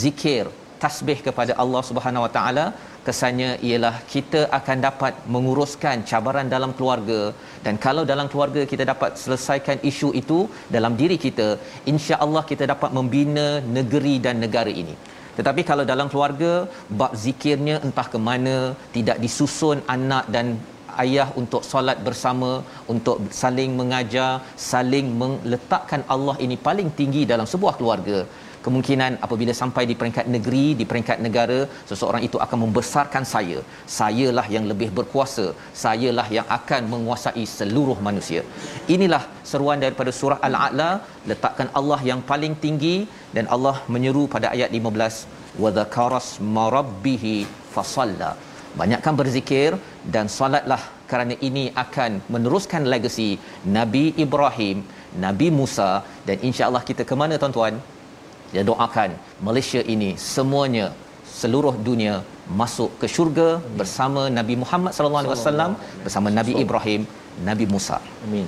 [0.00, 0.48] zikir
[0.82, 2.64] tasbih kepada Allah Subhanahu Wa Taala
[3.06, 7.20] kesannya ialah kita akan dapat menguruskan cabaran dalam keluarga
[7.64, 10.38] dan kalau dalam keluarga kita dapat selesaikan isu itu
[10.76, 11.48] dalam diri kita
[11.92, 13.48] insya-Allah kita dapat membina
[13.78, 14.96] negeri dan negara ini.
[15.38, 16.52] Tetapi kalau dalam keluarga
[17.00, 18.56] bab zikirnya entah ke mana
[18.96, 20.46] tidak disusun anak dan
[21.04, 22.50] ayah untuk solat bersama
[22.92, 24.30] untuk saling mengajar
[24.72, 28.18] saling meletakkan Allah ini paling tinggi dalam sebuah keluarga
[28.66, 31.58] kemungkinan apabila sampai di peringkat negeri di peringkat negara
[31.90, 33.58] seseorang itu akan membesarkan saya.
[33.98, 35.46] Sayalah yang lebih berkuasa.
[35.84, 38.42] Sayalah yang akan menguasai seluruh manusia.
[38.96, 40.90] Inilah seruan daripada surah al-a'la.
[41.30, 42.96] Letakkan Allah yang paling tinggi
[43.36, 47.36] dan Allah menyeru pada ayat 15 wa dzakaras marabbihi
[47.74, 48.32] fasalla.
[48.80, 49.70] Banyakkan berzikir
[50.14, 53.30] dan solatlah kerana ini akan meneruskan legasi
[53.76, 54.78] Nabi Ibrahim
[55.24, 55.90] Nabi Musa.
[56.28, 57.76] Dan insya-Allah kita ke mana tuan-tuan
[58.52, 59.10] dia doakan
[59.48, 60.86] Malaysia ini semuanya
[61.40, 62.14] seluruh dunia
[62.60, 63.48] masuk ke syurga
[63.80, 65.72] bersama Nabi Muhammad sallallahu alaihi wasallam.
[66.04, 67.02] bersama Nabi Ibrahim
[67.48, 67.98] Nabi Musa.
[68.26, 68.46] Amin.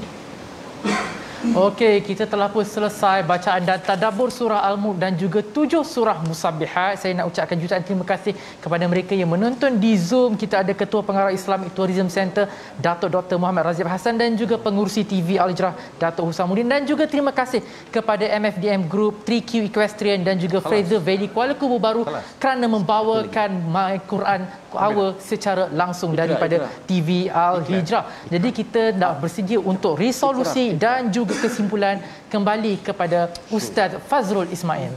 [1.53, 6.97] Okey, kita telah pun selesai bacaan dan tadabbur surah Al-Mulk dan juga tujuh surah Musabbihat.
[6.97, 8.33] Saya nak ucapkan jutaan terima kasih
[8.65, 10.41] kepada mereka yang menonton di Zoom.
[10.41, 12.49] Kita ada Ketua Pengarah Islamic Tourism Center,
[12.81, 13.37] Datuk Dr.
[13.37, 17.61] Muhammad Razif Hassan dan juga pengurusi TV Al-Ijrah, Datuk Husamuddin dan juga terima kasih
[17.93, 22.09] kepada MFDM Group, 3Q Equestrian dan juga Fraser Valley Kuala Kubu Baru
[22.41, 28.33] kerana membawakan My Quran Hour secara langsung daripada TV Al-Hijrah.
[28.33, 31.97] Jadi kita nak bersedia untuk resolusi dan juga kesimpulan
[32.33, 34.95] kembali kepada Ustaz Fazrul Ismail.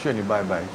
[0.00, 0.66] Sure ni bye bye.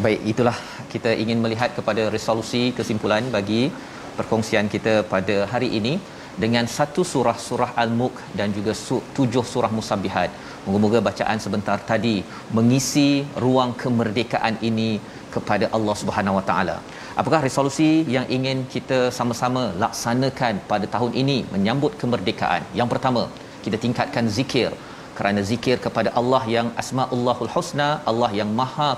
[0.00, 0.56] Baik, itulah
[0.92, 3.68] kita ingin melihat kepada resolusi kesimpulan bagi
[4.16, 6.00] perkongsian kita pada hari ini
[6.42, 10.30] dengan satu surah surah Al-Mulk dan juga su- tujuh surah Musabbihat.
[10.64, 12.16] Moga-moga bacaan sebentar tadi
[12.56, 13.08] mengisi
[13.44, 14.90] ruang kemerdekaan ini
[15.34, 16.76] kepada Allah Subhanahu Wa Taala.
[17.20, 22.62] Apakah resolusi yang ingin kita sama-sama laksanakan pada tahun ini menyambut kemerdekaan?
[22.78, 23.22] Yang pertama,
[23.64, 24.70] kita tingkatkan zikir
[25.18, 28.90] kerana zikir kepada Allah yang Asmaullahul Husna, Allah yang Maha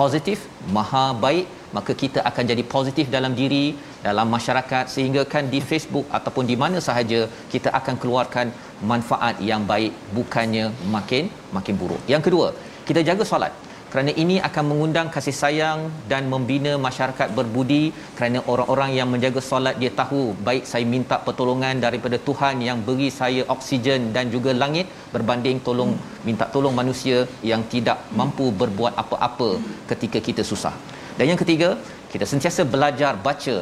[0.00, 0.38] positif,
[0.76, 1.46] maha baik,
[1.76, 6.56] maka kita akan jadi positif dalam diri, dalam masyarakat sehingga kan di Facebook ataupun di
[6.62, 7.20] mana sahaja
[7.52, 8.48] kita akan keluarkan
[8.92, 10.66] manfaat yang baik bukannya
[10.96, 12.02] makin makin buruk.
[12.12, 12.48] Yang kedua,
[12.88, 13.52] kita jaga solat
[13.92, 15.80] kerana ini akan mengundang kasih sayang
[16.10, 17.82] dan membina masyarakat berbudi
[18.18, 23.08] kerana orang-orang yang menjaga solat dia tahu baik saya minta pertolongan daripada Tuhan yang beri
[23.20, 25.92] saya oksigen dan juga langit berbanding tolong
[26.28, 27.18] minta tolong manusia
[27.50, 29.50] yang tidak mampu berbuat apa-apa
[29.90, 30.74] ketika kita susah.
[31.18, 31.70] Dan yang ketiga,
[32.12, 33.56] kita sentiasa belajar baca,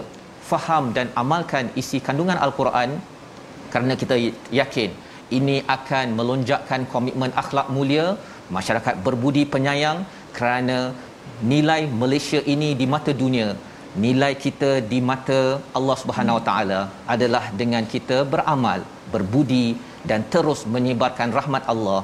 [0.51, 3.01] faham dan amalkan isi kandungan al-Quran
[3.73, 4.17] kerana kita
[4.61, 4.91] yakin
[5.39, 8.07] ini akan melonjakkan komitmen akhlak mulia
[8.57, 9.99] masyarakat berbudi penyayang
[10.39, 10.79] kerana
[11.53, 13.49] nilai Malaysia ini di mata dunia
[14.05, 15.41] nilai kita di mata
[15.79, 16.81] Allah Subhanahu Wa Taala
[17.15, 18.81] adalah dengan kita beramal
[19.15, 19.67] berbudi
[20.11, 22.01] dan terus menyebarkan rahmat Allah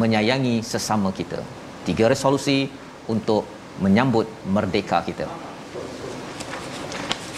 [0.00, 1.40] menyayangi sesama kita.
[1.88, 2.58] Tiga resolusi
[3.14, 3.48] untuk
[3.84, 5.26] menyambut merdeka kita.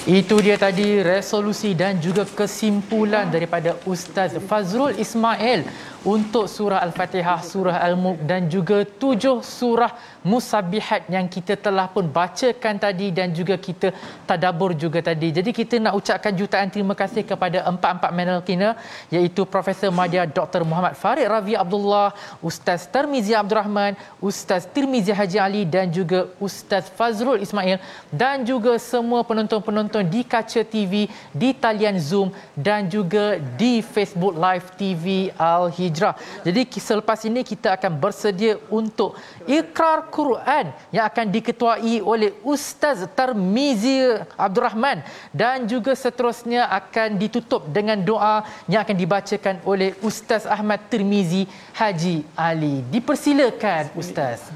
[0.03, 5.63] Itu dia tadi resolusi dan juga kesimpulan daripada Ustaz Fazrul Ismail
[6.03, 9.93] untuk surah Al-Fatihah, surah Al-Mulk dan juga tujuh surah
[10.23, 13.91] Musabihat yang kita telah pun bacakan tadi dan juga kita
[14.23, 15.35] tadabur juga tadi.
[15.35, 18.79] Jadi kita nak ucapkan jutaan terima kasih kepada empat-empat panel kita
[19.11, 20.63] iaitu Profesor Madya Dr.
[20.63, 26.87] Muhammad Farid Ravi Abdullah, Ustaz Termizi Abdul Rahman, Ustaz Tirmizi Haji Ali dan juga Ustaz
[26.87, 27.83] Fazrul Ismail
[28.15, 34.71] dan juga semua penonton-penonton di kaca TV, di talian Zoom dan juga di Facebook Live
[34.79, 36.17] TV Al Hijrah.
[36.41, 39.13] Jadi selepas ini kita akan bersedia untuk
[39.45, 45.05] ikrar Quran yang akan diketuai oleh Ustaz Tarmizi Abdul Rahman
[45.37, 51.45] dan juga seterusnya akan ditutup dengan doa yang akan dibacakan oleh Ustaz Ahmad Tirmizi
[51.77, 52.81] Haji Ali.
[52.89, 54.49] Dipersilakan Ustaz.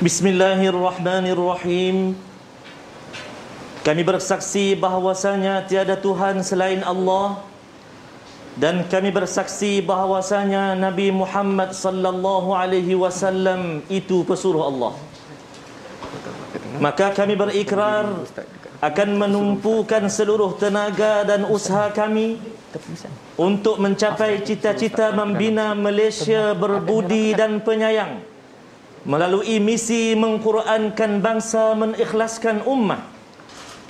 [0.00, 2.16] Bismillahirrahmanirrahim.
[3.80, 7.40] Kami bersaksi bahawasanya tiada Tuhan selain Allah.
[8.60, 14.92] Dan kami bersaksi bahawasanya Nabi Muhammad sallallahu alaihi wasallam itu pesuruh Allah.
[16.76, 18.04] Maka kami berikrar
[18.84, 22.36] akan menumpukan seluruh tenaga dan usaha kami
[23.40, 28.20] untuk mencapai cita-cita membina Malaysia berbudi dan penyayang.
[29.08, 33.09] Melalui misi mengqurankan bangsa mengikhlaskan ummah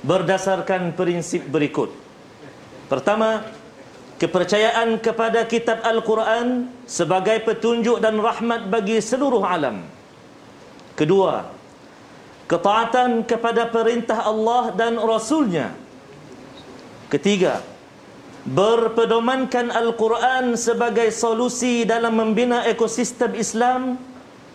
[0.01, 1.93] berdasarkan prinsip berikut.
[2.89, 3.45] Pertama,
[4.21, 9.85] kepercayaan kepada kitab Al-Quran sebagai petunjuk dan rahmat bagi seluruh alam.
[10.93, 11.49] Kedua,
[12.45, 15.73] ketaatan kepada perintah Allah dan Rasulnya.
[17.09, 17.63] Ketiga,
[18.45, 23.95] berpedomankan Al-Quran sebagai solusi dalam membina ekosistem Islam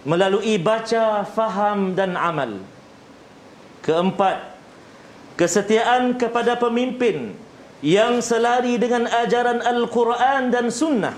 [0.07, 2.62] melalui baca, faham dan amal.
[3.82, 4.55] Keempat,
[5.37, 7.37] kesetiaan kepada pemimpin
[7.84, 11.16] yang selari dengan ajaran Al-Quran dan Sunnah.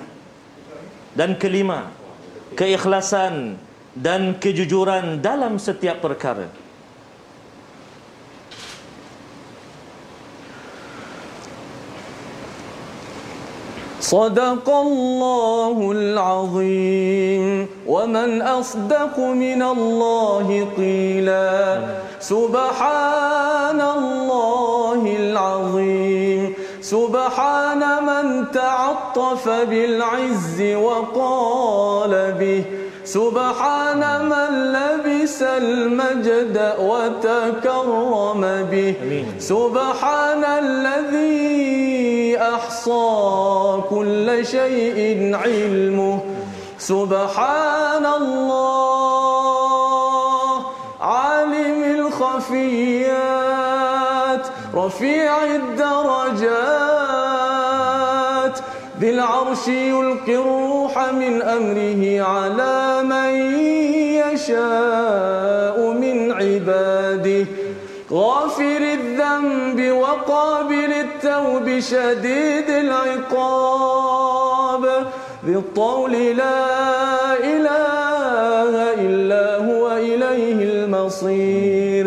[1.15, 1.91] Dan kelima,
[2.55, 3.59] keikhlasan
[3.95, 6.47] dan kejujuran dalam setiap perkara.
[14.01, 17.67] صدق الله العظيم.
[17.87, 21.81] ومن أصدق من الله قيلا.
[22.21, 26.55] سبحان الله العظيم.
[26.83, 32.65] سبحان من تعطف بالعز وقال به.
[33.09, 38.95] سبحان من لبس المجد وتكرم به.
[39.39, 45.01] سبحان الذي أحصى كل شيء
[45.43, 46.21] علمه.
[46.79, 49.49] سبحان الله
[51.01, 53.25] عالم الخفيات
[54.75, 56.98] رفيع الدرجات.
[59.19, 63.31] العرش يلقي الروح من أمره على من
[64.23, 67.47] يشاء من عباده.
[68.13, 74.05] غافر الذنب وقابل التوب شديد العقاب.
[75.47, 78.73] ذي الطول لا إله
[79.07, 82.07] إلا هو إليه المصير.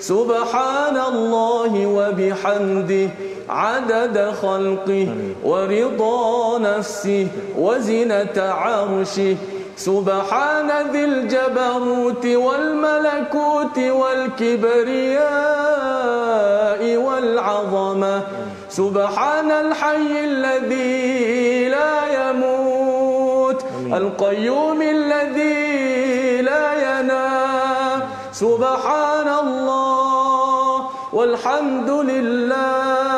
[0.00, 3.08] سبحان الله وبحمده.
[3.50, 5.08] عدد خلقه
[5.44, 7.26] ورضا نفسه
[7.58, 9.36] وزنة عرشه.
[9.76, 15.28] سبحان ذي الجبروت والملكوت والكبرياء
[16.96, 18.22] والعظمة.
[18.68, 23.64] سبحان الحي الذي لا يموت.
[23.92, 28.00] القيوم الذي لا ينام.
[28.32, 33.17] سبحان الله والحمد لله.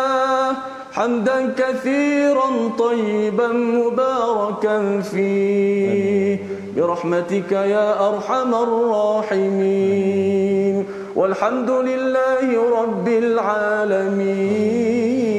[1.01, 2.49] حمدا كثيرا
[2.79, 6.39] طيبا مباركا فيه.
[6.77, 10.85] برحمتك يا أرحم الراحمين.
[11.17, 15.30] والحمد لله رب العالمين.